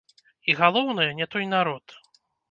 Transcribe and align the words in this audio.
І, 0.49 0.53
галоўнае, 0.61 1.05
не 1.19 1.27
той 1.35 1.45
народ. 1.51 1.85